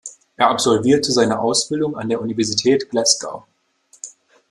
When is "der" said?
2.09-2.19